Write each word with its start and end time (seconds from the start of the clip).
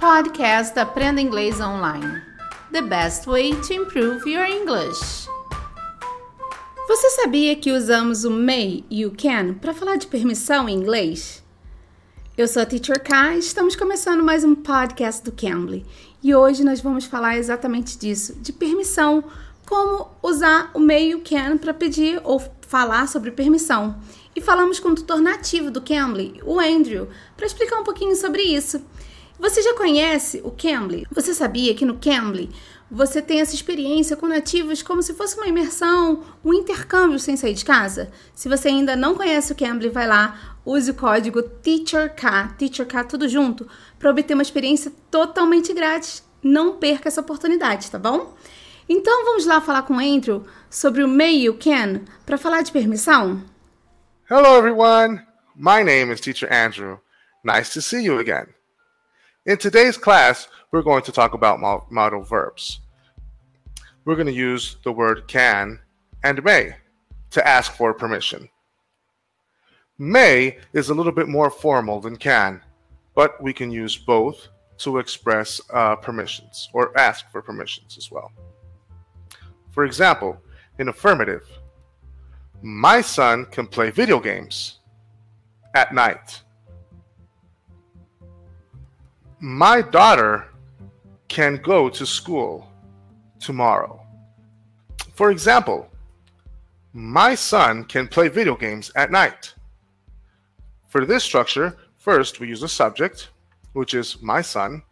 Podcast 0.00 0.78
Aprenda 0.78 1.20
Inglês 1.20 1.60
Online. 1.60 2.22
The 2.72 2.80
best 2.80 3.26
way 3.26 3.52
to 3.52 3.74
improve 3.74 4.26
your 4.26 4.46
English. 4.46 5.28
Você 6.88 7.10
sabia 7.10 7.54
que 7.54 7.70
usamos 7.70 8.24
o 8.24 8.30
may 8.30 8.82
e 8.88 9.04
o 9.04 9.10
can 9.10 9.52
para 9.52 9.74
falar 9.74 9.96
de 9.96 10.06
permissão 10.06 10.66
em 10.66 10.74
inglês? 10.74 11.44
Eu 12.34 12.48
sou 12.48 12.62
a 12.62 12.66
Teacher 12.66 13.02
K 13.02 13.34
e 13.34 13.40
estamos 13.40 13.76
começando 13.76 14.24
mais 14.24 14.42
um 14.42 14.54
podcast 14.54 15.22
do 15.22 15.32
Cambly. 15.32 15.84
E 16.22 16.34
hoje 16.34 16.64
nós 16.64 16.80
vamos 16.80 17.04
falar 17.04 17.36
exatamente 17.36 17.98
disso, 17.98 18.34
de 18.40 18.54
permissão, 18.54 19.22
como 19.66 20.08
usar 20.22 20.70
o 20.72 20.80
may 20.80 21.10
e 21.10 21.14
o 21.14 21.20
can 21.20 21.58
para 21.58 21.74
pedir 21.74 22.18
ou 22.24 22.42
falar 22.62 23.06
sobre 23.06 23.32
permissão. 23.32 24.00
E 24.34 24.40
falamos 24.40 24.80
com 24.80 24.88
o 24.88 24.94
tutor 24.94 25.20
nativo 25.20 25.70
do 25.70 25.82
Cambly, 25.82 26.40
o 26.42 26.58
Andrew, 26.58 27.08
para 27.36 27.44
explicar 27.44 27.78
um 27.78 27.84
pouquinho 27.84 28.16
sobre 28.16 28.42
isso. 28.42 28.80
Você 29.40 29.62
já 29.62 29.74
conhece 29.74 30.42
o 30.44 30.50
Cambly? 30.50 31.06
Você 31.10 31.32
sabia 31.32 31.74
que 31.74 31.86
no 31.86 31.98
Cambly 31.98 32.50
você 32.90 33.22
tem 33.22 33.40
essa 33.40 33.54
experiência 33.54 34.14
com 34.14 34.26
nativos 34.26 34.82
como 34.82 35.02
se 35.02 35.14
fosse 35.14 35.34
uma 35.38 35.46
imersão, 35.46 36.22
um 36.44 36.52
intercâmbio 36.52 37.18
sem 37.18 37.38
sair 37.38 37.54
de 37.54 37.64
casa? 37.64 38.12
Se 38.34 38.50
você 38.50 38.68
ainda 38.68 38.94
não 38.94 39.14
conhece 39.14 39.50
o 39.50 39.56
Cambly, 39.56 39.88
vai 39.88 40.06
lá, 40.06 40.58
use 40.62 40.90
o 40.90 40.94
código 40.94 41.42
TEACHERK, 41.42 42.54
TEACHERK 42.58 43.08
tudo 43.08 43.26
junto, 43.30 43.66
para 43.98 44.10
obter 44.10 44.34
uma 44.34 44.42
experiência 44.42 44.92
totalmente 45.10 45.72
grátis. 45.72 46.22
Não 46.42 46.76
perca 46.76 47.08
essa 47.08 47.22
oportunidade, 47.22 47.90
tá 47.90 47.98
bom? 47.98 48.36
Então 48.86 49.24
vamos 49.24 49.46
lá 49.46 49.62
falar 49.62 49.82
com 49.82 49.94
o 49.94 50.00
Andrew 50.00 50.44
sobre 50.68 51.02
o 51.02 51.08
may 51.08 51.48
o 51.48 51.54
can 51.54 52.02
para 52.26 52.36
falar 52.36 52.60
de 52.60 52.72
permissão? 52.72 53.42
Hello 54.30 54.58
everyone, 54.58 55.22
my 55.56 55.82
name 55.82 56.12
is 56.12 56.20
Teacher 56.20 56.52
Andrew. 56.52 56.98
Nice 57.42 57.72
to 57.72 57.80
see 57.80 58.04
you 58.04 58.18
again. 58.18 58.59
In 59.46 59.56
today's 59.56 59.96
class, 59.96 60.48
we're 60.70 60.82
going 60.82 61.02
to 61.04 61.12
talk 61.12 61.32
about 61.32 61.62
modal 61.90 62.22
verbs. 62.22 62.80
We're 64.04 64.14
going 64.14 64.26
to 64.26 64.32
use 64.34 64.76
the 64.84 64.92
word 64.92 65.28
can 65.28 65.80
and 66.22 66.44
may 66.44 66.76
to 67.30 67.48
ask 67.48 67.72
for 67.72 67.94
permission. 67.94 68.50
May 69.96 70.58
is 70.74 70.90
a 70.90 70.94
little 70.94 71.12
bit 71.12 71.26
more 71.26 71.48
formal 71.48 72.00
than 72.00 72.16
can, 72.16 72.60
but 73.14 73.42
we 73.42 73.54
can 73.54 73.70
use 73.70 73.96
both 73.96 74.48
to 74.78 74.98
express 74.98 75.58
uh, 75.72 75.96
permissions 75.96 76.68
or 76.74 76.96
ask 76.98 77.30
for 77.32 77.40
permissions 77.40 77.96
as 77.96 78.10
well. 78.10 78.30
For 79.70 79.86
example, 79.86 80.38
in 80.78 80.88
affirmative, 80.88 81.48
my 82.60 83.00
son 83.00 83.46
can 83.46 83.66
play 83.66 83.90
video 83.90 84.20
games 84.20 84.80
at 85.74 85.94
night. 85.94 86.42
My 89.42 89.80
daughter 89.80 90.48
can 91.28 91.56
go 91.56 91.88
to 91.88 92.04
school 92.04 92.70
tomorrow. 93.38 94.04
For 95.14 95.30
example, 95.30 95.90
my 96.92 97.34
son 97.34 97.84
can 97.84 98.06
play 98.06 98.28
video 98.28 98.54
games 98.54 98.92
at 98.96 99.10
night. 99.10 99.54
For 100.88 101.06
this 101.06 101.24
structure, 101.24 101.78
first 101.96 102.38
we 102.38 102.48
use 102.48 102.62
a 102.62 102.68
subject, 102.68 103.30
which 103.72 103.94
is 103.94 104.20
my 104.20 104.42
son, 104.42 104.82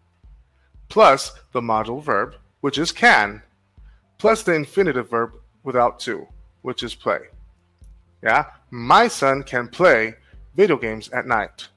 plus 0.88 1.32
the 1.52 1.60
modal 1.60 2.00
verb, 2.00 2.36
which 2.62 2.78
is 2.78 2.90
can, 2.90 3.42
plus 4.16 4.44
the 4.44 4.54
infinitive 4.54 5.10
verb 5.10 5.32
without 5.62 6.00
to, 6.00 6.26
which 6.62 6.82
is 6.82 6.94
play. 6.94 7.18
Yeah? 8.22 8.46
My 8.70 9.08
son 9.08 9.42
can 9.42 9.68
play 9.68 10.14
video 10.56 10.78
games 10.78 11.10
at 11.10 11.26
night. 11.26 11.68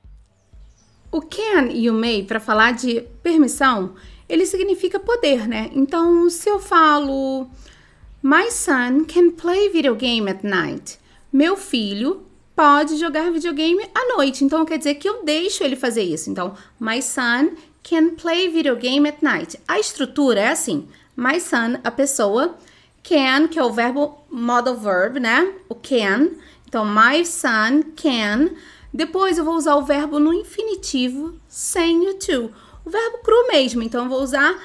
O 1.12 1.22
can 1.22 1.68
e 1.72 1.90
o 1.90 1.94
may, 1.94 2.24
para 2.24 2.40
falar 2.40 2.72
de 2.72 3.02
permissão, 3.22 3.96
ele 4.30 4.46
significa 4.46 5.00
poder, 5.00 5.48
né? 5.48 5.70
Então, 5.74 6.30
se 6.30 6.50
eu 6.50 6.60
falo 6.60 7.50
My 8.24 8.52
son 8.52 9.06
can 9.06 9.32
play 9.32 9.70
video 9.70 9.96
game 9.96 10.30
at 10.30 10.44
night. 10.44 11.00
Meu 11.34 11.58
filho 11.58 12.24
pode 12.56 12.98
jogar 12.98 13.32
videogame 13.32 13.84
à 13.96 14.16
noite. 14.16 14.44
Então, 14.44 14.64
quer 14.64 14.78
dizer 14.78 14.96
que 14.96 15.10
eu 15.10 15.26
deixo 15.26 15.64
ele 15.64 15.76
fazer 15.76 16.04
isso. 16.04 16.30
Então, 16.30 16.54
my 16.80 17.02
son 17.02 17.56
can 17.82 18.12
play 18.12 18.48
video 18.48 18.76
game 18.76 19.10
at 19.10 19.24
night. 19.24 19.60
A 19.68 19.80
estrutura 19.80 20.40
é 20.40 20.50
assim: 20.50 20.88
my 21.18 21.42
son, 21.42 21.80
a 21.84 21.90
pessoa, 21.90 22.56
can, 23.02 23.48
que 23.48 23.58
é 23.58 23.64
o 23.64 23.74
verbo 23.74 24.24
modal 24.30 24.78
verb, 24.78 25.20
né? 25.20 25.56
O 25.68 25.74
can. 25.74 26.30
Então, 26.68 26.86
my 26.86 27.26
son 27.26 27.82
can 27.96 28.52
depois 28.94 29.38
eu 29.38 29.46
vou 29.46 29.56
usar 29.56 29.76
o 29.76 29.84
verbo 29.84 30.20
no 30.20 30.34
infinitivo 30.34 31.36
sem 31.48 32.10
o 32.10 32.14
to. 32.16 32.52
O 32.86 32.90
verbo 32.90 33.20
cru 33.20 33.48
mesmo, 33.48 33.82
então 33.84 34.04
eu 34.04 34.10
vou 34.10 34.22
usar 34.22 34.62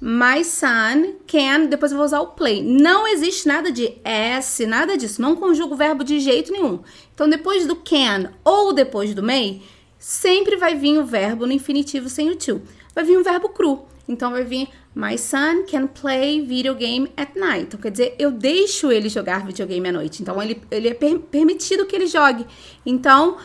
my 0.00 0.44
son 0.44 1.16
can, 1.26 1.66
depois 1.66 1.90
eu 1.90 1.98
vou 1.98 2.06
usar 2.06 2.20
o 2.20 2.28
play. 2.28 2.62
Não 2.62 3.06
existe 3.06 3.46
nada 3.48 3.70
de 3.70 3.98
s, 4.04 4.64
nada 4.66 4.96
disso. 4.96 5.20
Não 5.20 5.36
conjugo 5.36 5.74
o 5.74 5.76
verbo 5.76 6.04
de 6.04 6.20
jeito 6.20 6.52
nenhum. 6.52 6.80
Então 7.14 7.28
depois 7.28 7.66
do 7.66 7.76
can 7.76 8.32
ou 8.44 8.72
depois 8.72 9.14
do 9.14 9.22
may, 9.22 9.60
sempre 9.98 10.56
vai 10.56 10.74
vir 10.74 10.98
o 10.98 11.04
verbo 11.04 11.46
no 11.46 11.52
infinitivo 11.52 12.08
sem 12.08 12.30
o 12.30 12.36
to. 12.36 12.62
Vai 12.94 13.04
vir 13.04 13.18
um 13.18 13.22
verbo 13.22 13.48
cru. 13.48 13.84
Então 14.08 14.30
vai 14.30 14.44
vir 14.44 14.68
My 14.98 15.16
son 15.16 15.64
can 15.64 15.86
play 15.86 16.40
video 16.44 16.74
game 16.74 17.08
at 17.16 17.36
night. 17.36 17.66
Então 17.66 17.78
quer 17.78 17.92
dizer, 17.92 18.16
eu 18.18 18.32
deixo 18.32 18.90
ele 18.90 19.08
jogar 19.08 19.46
videogame 19.46 19.88
à 19.88 19.92
noite. 19.92 20.20
Então 20.20 20.42
ele, 20.42 20.60
ele 20.72 20.88
é 20.88 20.94
per 20.94 21.20
permitido 21.20 21.86
que 21.86 21.94
ele 21.94 22.08
jogue. 22.08 22.44
Então 22.84 23.38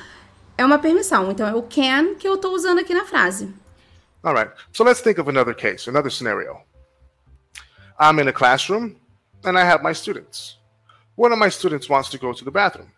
é 0.58 0.66
uma 0.66 0.80
permissão. 0.80 1.30
Então 1.30 1.48
é 1.48 1.54
o 1.54 1.62
can 1.62 2.16
que 2.16 2.28
eu 2.28 2.34
estou 2.34 2.56
usando 2.56 2.80
aqui 2.80 2.92
na 2.92 3.06
frase. 3.06 3.54
All 4.24 4.34
right. 4.34 4.52
So 4.72 4.84
let's 4.84 5.00
think 5.00 5.20
of 5.20 5.30
another 5.30 5.54
case, 5.54 5.88
another 5.88 6.10
scenario. 6.10 6.60
I'm 8.00 8.20
in 8.20 8.28
a 8.28 8.34
classroom 8.34 8.96
and 9.44 9.56
I 9.56 9.64
have 9.64 9.84
my 9.84 9.94
students. 9.94 10.58
One 11.16 11.32
of 11.32 11.38
my 11.38 11.52
students 11.52 11.88
wants 11.88 12.10
to 12.10 12.18
go 12.18 12.34
to 12.34 12.44
the 12.44 12.50
bathroom. 12.50 12.90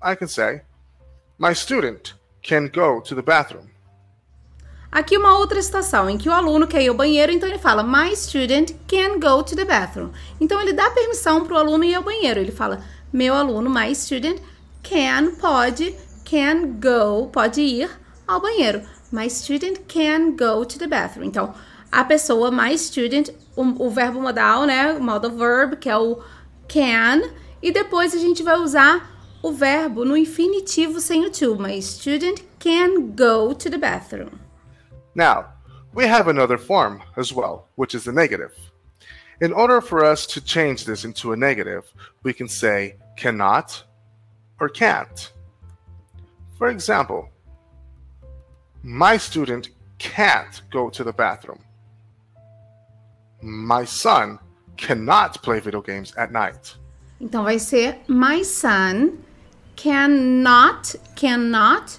I 0.00 0.16
can 0.16 0.28
say, 0.28 0.62
My 1.36 1.52
student 1.52 2.14
can 2.42 2.68
go 2.68 3.00
to 3.00 3.14
the 3.14 3.22
bathroom. 3.22 3.73
Aqui 4.94 5.18
uma 5.18 5.36
outra 5.38 5.60
situação 5.60 6.08
em 6.08 6.16
que 6.16 6.28
o 6.28 6.32
aluno 6.32 6.68
quer 6.68 6.80
ir 6.80 6.88
ao 6.88 6.94
banheiro, 6.94 7.32
então 7.32 7.48
ele 7.48 7.58
fala 7.58 7.82
My 7.82 8.14
student 8.14 8.70
can 8.86 9.18
go 9.18 9.42
to 9.42 9.56
the 9.56 9.64
bathroom. 9.64 10.10
Então 10.40 10.60
ele 10.60 10.72
dá 10.72 10.88
permissão 10.88 11.44
para 11.44 11.54
o 11.54 11.58
aluno 11.58 11.82
ir 11.82 11.96
ao 11.96 12.02
banheiro. 12.04 12.38
Ele 12.38 12.52
fala 12.52 12.80
Meu 13.12 13.34
aluno, 13.34 13.68
my 13.68 13.92
student, 13.92 14.38
can, 14.84 15.32
pode 15.32 15.96
can 16.24 16.78
go, 16.78 17.26
pode 17.26 17.60
ir 17.60 17.90
ao 18.24 18.40
banheiro. 18.40 18.82
My 19.10 19.28
student 19.28 19.80
can 19.88 20.30
go 20.36 20.64
to 20.64 20.78
the 20.78 20.86
bathroom. 20.86 21.26
Então, 21.26 21.52
a 21.90 22.04
pessoa, 22.04 22.52
my 22.52 22.78
student, 22.78 23.30
o, 23.56 23.86
o 23.86 23.90
verbo 23.90 24.20
modal, 24.20 24.64
né? 24.64 24.92
O 24.92 25.02
modal 25.02 25.32
verb, 25.32 25.74
que 25.74 25.90
é 25.90 25.96
o 25.96 26.20
can. 26.68 27.20
E 27.60 27.72
depois 27.72 28.14
a 28.14 28.18
gente 28.18 28.44
vai 28.44 28.60
usar 28.60 29.10
o 29.42 29.50
verbo 29.50 30.04
no 30.04 30.16
infinitivo 30.16 31.00
sem 31.00 31.26
o 31.26 31.30
to. 31.30 31.56
My 31.60 31.82
student 31.82 32.42
can 32.60 33.00
go 33.00 33.52
to 33.56 33.68
the 33.68 33.76
bathroom. 33.76 34.44
Now, 35.14 35.46
we 35.92 36.04
have 36.06 36.28
another 36.28 36.58
form 36.58 37.02
as 37.16 37.32
well, 37.32 37.68
which 37.76 37.94
is 37.94 38.04
the 38.04 38.12
negative. 38.12 38.52
In 39.40 39.52
order 39.52 39.80
for 39.80 40.04
us 40.04 40.26
to 40.26 40.40
change 40.40 40.84
this 40.84 41.04
into 41.04 41.32
a 41.32 41.36
negative, 41.36 41.84
we 42.22 42.32
can 42.32 42.48
say 42.48 42.96
cannot 43.16 43.84
or 44.60 44.68
can't. 44.68 45.32
For 46.58 46.68
example, 46.68 47.28
my 48.82 49.16
student 49.16 49.70
can't 49.98 50.62
go 50.70 50.90
to 50.90 51.04
the 51.04 51.12
bathroom. 51.12 51.60
My 53.42 53.84
son 53.84 54.38
cannot 54.76 55.42
play 55.42 55.60
video 55.60 55.80
games 55.80 56.14
at 56.16 56.32
night. 56.32 56.76
Então 57.20 57.44
vai 57.44 57.58
ser 57.58 57.96
my 58.08 58.42
son 58.42 59.24
cannot 59.76 60.94
cannot 61.14 61.98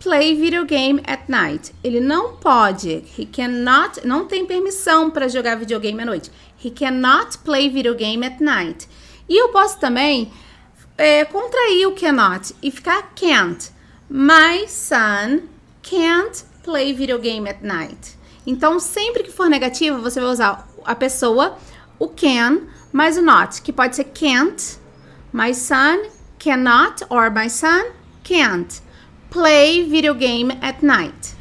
play 0.00 0.34
video 0.34 0.64
game 0.64 1.00
at 1.06 1.28
night. 1.28 1.72
Ele 1.84 2.00
não 2.00 2.36
pode. 2.36 3.04
He 3.16 3.26
cannot, 3.26 4.04
não 4.04 4.26
tem 4.26 4.46
permissão 4.46 5.10
para 5.10 5.28
jogar 5.28 5.56
videogame 5.56 6.02
à 6.02 6.06
noite. 6.06 6.30
He 6.64 6.70
cannot 6.70 7.38
play 7.44 7.68
video 7.68 7.94
game 7.94 8.24
at 8.26 8.40
night. 8.40 8.88
E 9.28 9.36
eu 9.36 9.50
posso 9.50 9.78
também 9.78 10.32
é, 10.96 11.24
contrair 11.24 11.86
o 11.86 11.92
cannot 11.92 12.54
e 12.62 12.70
ficar 12.70 13.12
can't. 13.14 13.70
My 14.08 14.66
son 14.66 15.42
can't 15.82 16.44
play 16.64 16.92
video 16.92 17.18
game 17.18 17.48
at 17.48 17.62
night. 17.62 18.18
Então, 18.46 18.80
sempre 18.80 19.22
que 19.22 19.30
for 19.30 19.48
negativo, 19.48 20.00
você 20.00 20.18
vai 20.18 20.30
usar 20.30 20.66
a 20.84 20.94
pessoa, 20.94 21.58
o 21.98 22.08
can, 22.08 22.62
mais 22.90 23.18
o 23.18 23.22
not, 23.22 23.60
que 23.60 23.72
pode 23.72 23.96
ser 23.96 24.04
can't. 24.04 24.78
My 25.32 25.54
son 25.54 26.06
cannot 26.38 27.04
or 27.10 27.30
my 27.30 27.48
son 27.48 27.84
can't 28.24 28.82
play 29.30 29.88
video 29.88 30.12
game 30.12 30.50
at 30.62 30.82
night. 30.82 31.34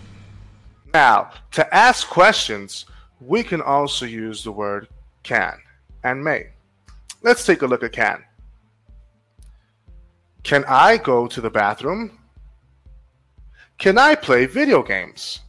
Now, 0.94 1.32
to 1.52 1.76
ask 1.76 2.08
questions, 2.08 2.86
we 3.20 3.44
can 3.44 3.62
also 3.62 4.06
use 4.06 4.44
the 4.44 4.52
word 4.52 4.88
can 5.24 5.58
and 6.04 6.24
may. 6.24 6.48
Let's 7.22 7.46
take 7.46 7.62
a 7.62 7.68
look 7.68 7.84
at 7.84 7.92
can. 7.92 8.24
Can 10.44 10.64
I 10.68 10.98
go 10.98 11.28
to 11.28 11.42
the 11.42 11.50
bathroom? 11.50 12.18
Can 13.78 13.98
I 13.98 14.16
play 14.16 14.46
video 14.46 14.82
games? 14.82 15.42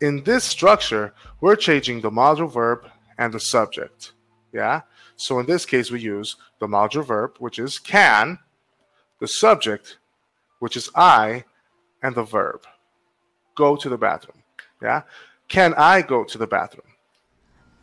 In 0.00 0.22
this 0.22 0.44
structure, 0.44 1.14
we're 1.40 1.56
changing 1.56 2.00
the 2.00 2.10
modal 2.10 2.46
verb 2.46 2.88
and 3.18 3.32
the 3.32 3.40
subject. 3.40 4.12
Yeah? 4.52 4.82
So 5.16 5.40
in 5.40 5.46
this 5.46 5.66
case, 5.66 5.90
we 5.90 6.00
use 6.00 6.36
the 6.60 6.68
modal 6.68 7.02
verb, 7.02 7.36
which 7.38 7.58
is 7.58 7.78
can, 7.78 8.38
the 9.18 9.26
subject, 9.26 9.98
which 10.60 10.76
is 10.76 10.90
I, 10.94 11.44
and 12.02 12.14
the 12.14 12.22
verb. 12.22 12.62
Go 13.54 13.76
to 13.76 13.88
the 13.88 13.96
bathroom. 13.96 14.42
Yeah? 14.80 15.02
Can 15.48 15.74
I 15.76 16.02
go 16.02 16.24
to 16.24 16.38
the 16.38 16.46
bathroom? 16.46 16.84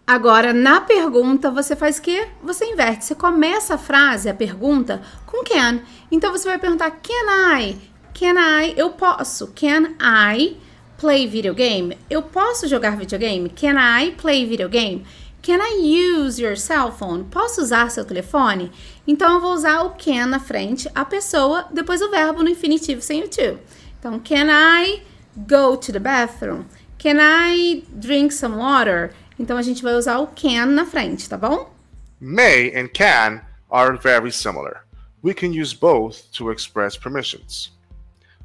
Agora, 0.08 0.54
na 0.54 0.82
pergunta, 0.82 1.50
você 1.50 1.76
faz 1.76 1.98
o 1.98 2.02
quê? 2.02 2.28
Você 2.44 2.64
inverte. 2.66 3.06
Você 3.06 3.16
começa 3.16 3.74
a 3.74 3.78
frase, 3.78 4.30
a 4.30 4.36
pergunta, 4.36 5.02
com 5.26 5.44
can. 5.44 5.82
Então, 6.12 6.32
você 6.32 6.48
vai 6.48 6.60
perguntar, 6.60 6.92
can 6.92 7.58
I? 7.60 7.76
Can 8.14 8.36
I? 8.38 8.76
Eu 8.78 8.92
posso. 8.92 9.52
Can 9.56 9.96
I 10.00 10.58
play 11.00 11.28
video 11.28 11.56
game? 11.56 11.98
Eu 12.08 12.22
posso 12.22 12.68
jogar 12.68 12.96
videogame? 12.96 13.50
Can 13.50 13.78
I 13.80 14.12
play 14.12 14.46
video 14.46 14.70
game? 14.70 15.04
Can 15.42 15.58
I 15.58 16.20
use 16.20 16.40
your 16.40 16.56
cell 16.56 16.92
phone? 16.92 17.24
Posso 17.26 17.62
usar 17.62 17.90
seu 17.90 18.06
telefone? 18.06 18.72
Então, 19.08 19.34
eu 19.34 19.42
vou 19.42 19.54
usar 19.54 19.82
o 19.82 19.92
can 19.92 20.28
na 20.28 20.40
frente, 20.40 20.88
a 20.94 21.04
pessoa, 21.04 21.68
depois 21.72 22.02
o 22.02 22.12
verbo 22.12 22.44
no 22.44 22.50
infinitivo 22.50 23.02
sem 23.02 23.24
o 23.24 23.28
to. 23.28 23.60
Então, 24.06 24.20
can 24.20 24.52
I 24.52 25.02
go 25.48 25.76
to 25.76 25.92
the 25.92 26.00
bathroom? 26.00 26.68
Can 27.00 27.18
I 27.20 27.82
drink 28.00 28.32
some 28.32 28.56
water? 28.56 29.12
Então 29.40 29.58
a 29.58 29.64
gente 29.64 29.82
vai 29.82 29.96
usar 29.96 30.20
o 30.20 30.28
can 30.28 30.68
na 30.68 30.86
frente, 30.86 31.28
tá 31.28 31.36
bom? 31.36 31.74
May 32.22 32.72
and 32.76 32.90
can 32.94 33.42
are 33.72 33.98
very 33.98 34.32
similar. 34.32 34.86
We 35.24 35.34
can 35.34 35.52
use 35.52 35.74
both 35.74 36.32
to 36.34 36.52
express 36.52 36.96
permissions 36.96 37.72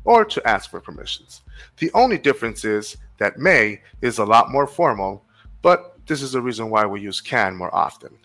or 0.02 0.24
to 0.24 0.40
ask 0.48 0.70
for 0.70 0.80
permissions. 0.80 1.42
The 1.76 1.90
only 1.92 2.16
difference 2.16 2.64
is 2.64 2.96
that 3.18 3.36
may 3.36 3.82
is 4.00 4.18
a 4.18 4.24
lot 4.24 4.50
more 4.50 4.66
formal, 4.66 5.26
but 5.60 5.98
this 6.06 6.22
is 6.22 6.32
the 6.32 6.40
reason 6.40 6.70
why 6.70 6.86
we 6.86 7.02
use 7.02 7.20
can 7.20 7.54
more 7.54 7.74
often. 7.74 8.16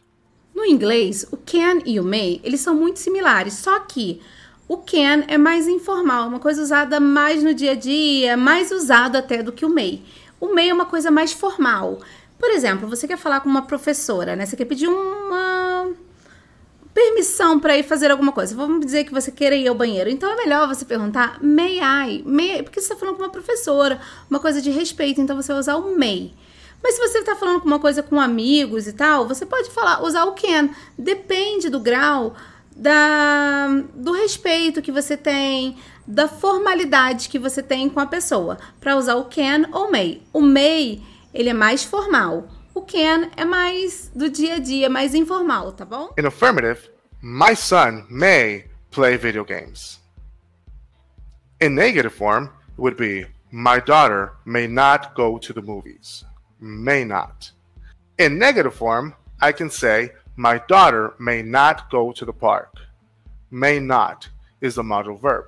No 0.55 0.63
inglês, 0.63 1.25
o 1.33 1.37
can 1.45 1.81
e 1.85 1.99
o 1.99 2.03
may, 2.03 2.39
eles 2.45 2.61
são 2.61 2.73
muito 2.73 2.99
similares, 2.99 3.55
só 3.55 3.81
que 3.81 4.21
o 4.67 4.77
can 4.77 5.23
é 5.27 5.37
mais 5.37 5.67
informal, 5.67 6.27
uma 6.27 6.39
coisa 6.39 6.61
usada 6.61 6.99
mais 6.99 7.43
no 7.43 7.53
dia 7.53 7.71
a 7.71 7.75
dia, 7.75 8.35
mais 8.35 8.71
usado 8.71 9.15
até 9.15 9.43
do 9.43 9.51
que 9.51 9.65
o 9.65 9.69
may. 9.69 10.01
O 10.39 10.53
may 10.53 10.69
é 10.69 10.73
uma 10.73 10.85
coisa 10.85 11.11
mais 11.11 11.31
formal. 11.31 11.99
Por 12.39 12.49
exemplo, 12.49 12.87
você 12.89 13.07
quer 13.07 13.17
falar 13.17 13.41
com 13.41 13.49
uma 13.49 13.61
professora, 13.61 14.35
né? 14.35 14.45
Você 14.45 14.55
quer 14.55 14.65
pedir 14.65 14.87
uma 14.87 15.91
permissão 16.93 17.59
para 17.59 17.77
ir 17.77 17.83
fazer 17.83 18.09
alguma 18.09 18.31
coisa. 18.31 18.55
Vamos 18.55 18.85
dizer 18.85 19.03
que 19.03 19.13
você 19.13 19.31
queira 19.31 19.55
ir 19.55 19.67
ao 19.67 19.75
banheiro. 19.75 20.09
Então 20.09 20.31
é 20.31 20.35
melhor 20.35 20.67
você 20.67 20.83
perguntar 20.83 21.37
may 21.43 21.79
I? 21.79 22.23
May, 22.25 22.63
porque 22.63 22.79
você 22.79 22.87
está 22.87 22.95
falando 22.95 23.17
com 23.17 23.23
uma 23.23 23.31
professora, 23.31 23.99
uma 24.29 24.39
coisa 24.39 24.61
de 24.61 24.71
respeito, 24.71 25.21
então 25.21 25.35
você 25.35 25.51
vai 25.51 25.59
usar 25.59 25.75
o 25.75 25.97
may. 25.97 26.33
Mas 26.81 26.95
se 26.95 27.01
você 27.01 27.19
está 27.19 27.35
falando 27.35 27.61
com 27.61 27.67
uma 27.67 27.79
coisa 27.79 28.01
com 28.01 28.19
amigos 28.19 28.87
e 28.87 28.93
tal, 28.93 29.27
você 29.27 29.45
pode 29.45 29.69
falar, 29.71 30.03
usar 30.03 30.23
o 30.25 30.33
can. 30.33 30.69
Depende 30.97 31.69
do 31.69 31.79
grau 31.79 32.35
da, 32.75 33.67
do 33.93 34.11
respeito 34.11 34.81
que 34.81 34.91
você 34.91 35.15
tem, 35.15 35.77
da 36.05 36.27
formalidade 36.27 37.29
que 37.29 37.39
você 37.39 37.63
tem 37.63 37.89
com 37.89 37.99
a 37.99 38.05
pessoa, 38.05 38.57
para 38.79 38.97
usar 38.97 39.15
o 39.15 39.25
can 39.25 39.69
ou 39.71 39.89
may. 39.89 40.21
O 40.33 40.41
may 40.41 41.01
ele 41.33 41.49
é 41.49 41.53
mais 41.53 41.83
formal. 41.83 42.47
O 42.73 42.81
can 42.81 43.29
é 43.37 43.45
mais 43.45 44.11
do 44.13 44.29
dia 44.29 44.55
a 44.55 44.59
dia, 44.59 44.89
mais 44.89 45.15
informal, 45.15 45.71
tá 45.71 45.85
bom? 45.85 46.13
In 46.17 46.25
affirmative, 46.25 46.89
my 47.21 47.55
son 47.55 48.05
may 48.09 48.65
play 48.91 49.17
video 49.17 49.45
games. 49.45 50.01
In 51.61 51.69
negative 51.69 52.13
form, 52.13 52.45
it 52.45 52.81
would 52.81 52.97
be 52.97 53.25
my 53.51 53.79
daughter 53.79 54.33
may 54.45 54.67
not 54.67 55.15
go 55.15 55.39
to 55.39 55.53
the 55.53 55.61
movies. 55.61 56.25
May 56.59 57.05
not. 57.05 57.53
In 58.19 58.37
negative 58.37 58.75
form, 58.75 59.13
I 59.41 59.53
can 59.53 59.69
say 59.69 60.11
my 60.35 60.61
daughter 60.67 61.13
may 61.19 61.41
not 61.41 61.89
go 61.89 62.11
to 62.11 62.25
the 62.25 62.33
park. 62.33 62.75
May 63.51 63.79
not 63.79 64.27
is 64.61 64.75
the 64.75 64.83
modal 64.83 65.15
verb. 65.15 65.45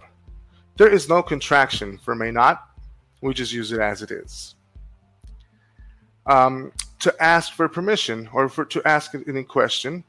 There 0.77 0.89
is 0.89 1.09
no 1.09 1.23
contraction 1.23 1.97
for 1.97 2.15
may 2.15 2.31
not. 2.31 2.63
We 3.21 3.33
just 3.33 3.51
use 3.51 3.71
it 3.71 3.79
as 3.79 4.01
it 4.01 4.11
is 4.11 4.55
um, 6.27 6.71
to 6.99 7.13
ask 7.23 7.53
for 7.53 7.67
permission 7.67 8.29
or 8.33 8.49
for 8.49 8.65
to 8.65 8.81
ask 8.85 9.13
any 9.27 9.43
question, 9.43 10.03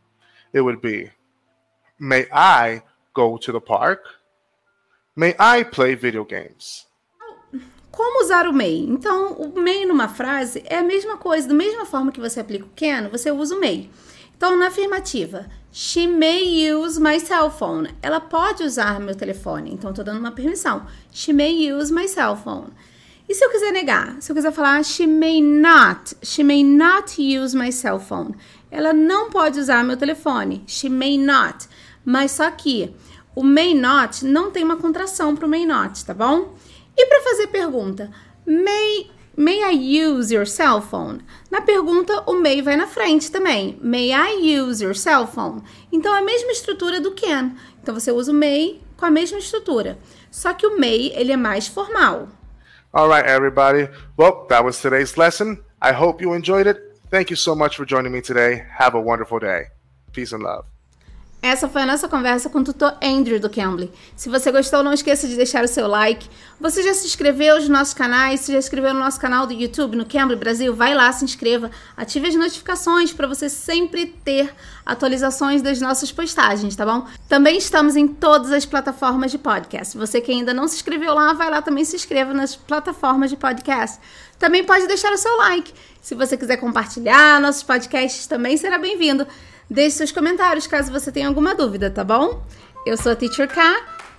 it 0.53 0.61
would 0.61 0.81
be, 0.81 1.11
"May 1.99 2.27
I 2.33 2.83
go 3.15 3.39
to 3.39 3.53
the 3.53 3.61
park? 3.61 4.05
May 5.17 5.35
I 5.39 5.63
play 5.63 5.95
video 5.95 6.25
games?" 6.25 6.87
Como 7.91 8.23
usar 8.23 8.47
o 8.47 8.53
may? 8.53 8.87
Então, 8.89 9.33
o 9.33 9.61
may 9.61 9.85
numa 9.85 10.09
frase 10.09 10.63
é 10.67 10.79
a 10.79 10.85
mesma 10.85 11.17
coisa, 11.17 11.49
da 11.49 11.55
mesma 11.55 11.85
forma 11.85 12.13
que 12.13 12.21
você 12.21 12.39
aplica 12.39 12.65
o 12.65 12.71
can, 12.77 13.09
você 13.09 13.31
usa 13.33 13.57
o 13.57 13.61
may. 13.61 13.91
Então, 14.39 14.57
na 14.57 14.69
afirmativa, 14.69 15.49
she 15.73 16.07
may 16.07 16.73
use 16.73 17.01
my 17.01 17.19
cell 17.19 17.51
phone. 17.51 17.89
Ela 18.01 18.21
pode 18.21 18.63
usar 18.63 19.01
meu 19.01 19.17
telefone. 19.17 19.73
Então, 19.75 19.91
estou 19.91 20.05
dando 20.05 20.21
uma 20.21 20.31
permissão. 20.31 20.87
She 21.11 21.33
may 21.33 21.73
use 21.73 21.93
my 21.93 22.07
cell 22.07 22.37
phone. 22.37 22.69
E 23.29 23.35
se 23.35 23.45
eu 23.45 23.51
quiser 23.51 23.73
negar? 23.73 24.17
Se 24.21 24.31
eu 24.31 24.37
quiser 24.37 24.53
falar 24.53 24.85
she 24.85 25.09
may 25.09 25.43
not, 25.43 26.17
she 26.23 26.45
may 26.45 26.63
not 26.63 27.21
use 27.21 27.57
my 27.57 27.73
cell 27.73 27.99
phone. 27.99 28.37
Ela 28.71 28.93
não 28.93 29.29
pode 29.29 29.59
usar 29.59 29.83
meu 29.83 29.97
telefone. 29.97 30.63
She 30.69 30.89
may 30.89 31.19
not. 31.19 31.69
Mas 32.05 32.31
só 32.31 32.49
que 32.53 32.95
o 33.35 33.43
may 33.43 33.75
not 33.75 34.25
não 34.25 34.53
tem 34.53 34.63
uma 34.63 34.77
contração 34.77 35.35
para 35.35 35.47
o 35.47 35.49
may 35.49 35.67
not, 35.67 36.05
tá 36.05 36.15
bom? 36.15 36.55
E 36.97 37.07
para 37.07 37.23
fazer 37.23 37.49
pergunta, 37.49 38.09
may 38.47 39.11
May 39.39 39.63
I 39.63 39.71
use 39.71 40.33
your 40.33 40.45
cell 40.45 40.81
phone? 40.81 41.21
Na 41.49 41.61
pergunta, 41.61 42.25
o 42.27 42.35
may 42.35 42.61
vai 42.61 42.75
na 42.75 42.89
frente 42.89 43.31
também. 43.31 43.79
May 43.81 44.11
I 44.11 44.59
use 44.61 44.83
your 44.83 44.97
cell 44.97 45.29
phone? 45.29 45.63
Então, 45.93 46.13
é 46.13 46.19
a 46.19 46.25
mesma 46.25 46.51
estrutura 46.51 47.01
do 47.01 47.13
can. 47.13 47.53
Então, 47.81 47.95
você 47.95 48.11
usa 48.11 48.33
o 48.33 48.35
may 48.35 48.81
com 48.97 49.07
a 49.07 49.13
mesma 49.13 49.39
estrutura. 49.39 49.97
Só 50.29 50.53
que 50.53 50.67
o 50.67 50.77
may, 50.77 51.13
ele 51.15 51.31
é 51.31 51.37
mais 51.37 51.69
formal. 51.69 52.27
All 52.93 53.09
right, 53.09 53.31
everybody. 53.31 53.89
Well, 54.19 54.45
that 54.49 54.65
was 54.65 54.83
today's 54.83 55.17
lesson. 55.17 55.63
I 55.81 55.93
hope 55.93 56.21
you 56.21 56.35
enjoyed 56.35 56.67
it. 56.67 56.81
Thank 57.09 57.31
you 57.31 57.37
so 57.37 57.55
much 57.55 57.77
for 57.77 57.87
joining 57.87 58.11
me 58.11 58.21
today. 58.21 58.65
Have 58.77 58.97
a 58.97 59.01
wonderful 59.01 59.39
day. 59.39 59.67
Peace 60.13 60.35
and 60.35 60.43
love. 60.43 60.65
Essa 61.41 61.69
foi 61.69 61.83
a 61.83 61.87
nossa 61.87 62.09
conversa 62.09 62.49
com 62.49 62.59
o 62.59 62.65
tutor 62.65 62.97
Andrew 63.01 63.39
do 63.39 63.49
Cambly. 63.49 63.93
Se 64.17 64.29
você 64.29 64.51
gostou, 64.51 64.83
não 64.83 64.93
esqueça 64.93 65.29
de 65.29 65.37
deixar 65.37 65.63
o 65.63 65.69
seu 65.69 65.87
like. 65.87 66.29
Você 66.61 66.83
já 66.83 66.93
se 66.93 67.07
inscreveu 67.07 67.55
nos 67.55 67.69
nossos 67.69 67.95
canais? 67.95 68.41
Se 68.41 68.53
já 68.53 68.59
inscreveu 68.59 68.93
no 68.93 68.99
nosso 68.99 69.21
canal 69.21 69.47
do 69.47 69.53
YouTube, 69.53 69.97
no 69.97 70.05
Cambly 70.05 70.35
Brasil? 70.35 70.75
Vai 70.75 70.97
lá, 70.97 71.13
se 71.13 71.25
inscreva. 71.25 71.71
Ative 71.97 72.27
as 72.27 72.35
notificações 72.35 73.13
para 73.13 73.29
você 73.29 73.49
sempre 73.49 74.07
ter 74.07 74.53
atualizações 74.85 75.63
das 75.63 75.81
nossas 75.81 76.11
postagens, 76.11 76.75
tá 76.75 76.85
bom? 76.85 77.07
Também 77.29 77.57
estamos 77.57 77.95
em 77.95 78.09
todas 78.09 78.51
as 78.51 78.67
plataformas 78.67 79.31
de 79.31 79.39
podcast. 79.39 79.97
Você 79.97 80.21
que 80.21 80.33
ainda 80.33 80.53
não 80.53 80.67
se 80.67 80.75
inscreveu 80.75 81.15
lá, 81.15 81.33
vai 81.35 81.49
lá 81.49 81.63
também 81.63 81.85
se 81.85 81.95
inscreva 81.95 82.35
nas 82.35 82.57
plataformas 82.57 83.31
de 83.31 83.37
podcast. 83.37 84.01
Também 84.41 84.65
pode 84.65 84.89
deixar 84.89 85.13
o 85.13 85.17
seu 85.17 85.37
like. 85.37 85.73
Se 86.03 86.17
você 86.17 86.37
quiser 86.37 86.57
compartilhar 86.57 87.41
nossos 87.41 87.63
podcasts, 87.63 88.27
também 88.27 88.57
será 88.57 88.77
bem-vindo. 88.77 89.25
Deixe 89.71 89.97
seus 89.97 90.13
comentários 90.13 90.67
caso 90.67 90.91
você 90.91 91.13
tenha 91.13 91.29
alguma 91.29 91.55
dúvida, 91.55 91.91
tá 91.91 92.03
bom? 92.03 92.43
Eu 92.87 92.97
sou 92.97 93.13
a 93.13 93.17
Teacher 93.17 93.49
K. 93.49 93.63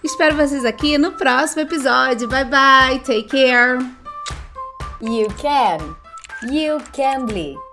Espero 0.04 0.36
vocês 0.36 0.64
aqui 0.64 0.98
no 0.98 1.14
próximo 1.14 1.62
episódio. 1.62 2.28
Bye 2.28 2.46
bye, 2.46 3.00
take 3.00 3.24
care. 3.24 3.80
You 5.02 5.28
can. 5.38 5.96
You 6.52 6.80
can 6.94 7.26
be. 7.26 7.69